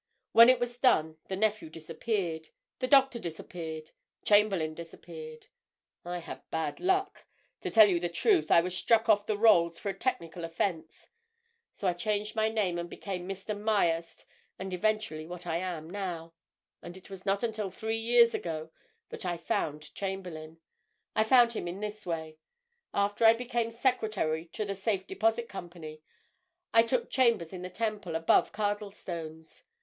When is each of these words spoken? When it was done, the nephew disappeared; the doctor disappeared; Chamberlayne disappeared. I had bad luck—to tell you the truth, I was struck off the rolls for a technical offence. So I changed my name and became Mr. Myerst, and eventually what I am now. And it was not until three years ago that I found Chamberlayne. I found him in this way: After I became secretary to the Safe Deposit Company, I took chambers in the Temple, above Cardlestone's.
When 0.31 0.49
it 0.49 0.59
was 0.59 0.79
done, 0.79 1.17
the 1.27 1.35
nephew 1.35 1.69
disappeared; 1.69 2.49
the 2.79 2.87
doctor 2.87 3.19
disappeared; 3.19 3.91
Chamberlayne 4.25 4.73
disappeared. 4.73 5.45
I 6.03 6.17
had 6.17 6.41
bad 6.49 6.79
luck—to 6.79 7.69
tell 7.69 7.87
you 7.87 7.99
the 7.99 8.09
truth, 8.09 8.49
I 8.49 8.61
was 8.61 8.75
struck 8.75 9.07
off 9.09 9.27
the 9.27 9.37
rolls 9.37 9.77
for 9.77 9.89
a 9.89 9.93
technical 9.93 10.43
offence. 10.43 11.09
So 11.71 11.87
I 11.87 11.93
changed 11.93 12.35
my 12.35 12.49
name 12.49 12.79
and 12.79 12.89
became 12.89 13.29
Mr. 13.29 13.55
Myerst, 13.55 14.25
and 14.57 14.73
eventually 14.73 15.27
what 15.27 15.45
I 15.45 15.57
am 15.57 15.87
now. 15.87 16.33
And 16.81 16.97
it 16.97 17.11
was 17.11 17.23
not 17.23 17.43
until 17.43 17.69
three 17.69 17.99
years 17.99 18.33
ago 18.33 18.71
that 19.09 19.23
I 19.23 19.37
found 19.37 19.93
Chamberlayne. 19.93 20.57
I 21.15 21.23
found 21.23 21.53
him 21.53 21.67
in 21.67 21.79
this 21.79 22.07
way: 22.07 22.39
After 22.91 23.23
I 23.23 23.33
became 23.33 23.69
secretary 23.69 24.47
to 24.53 24.65
the 24.65 24.73
Safe 24.73 25.05
Deposit 25.05 25.47
Company, 25.47 26.01
I 26.73 26.81
took 26.81 27.11
chambers 27.11 27.53
in 27.53 27.61
the 27.61 27.69
Temple, 27.69 28.15
above 28.15 28.51
Cardlestone's. 28.51 29.63